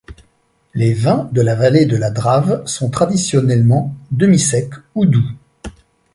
[0.73, 5.29] Les vins de la vallée de la Drave sont traditionnellement demi-secs ou doux.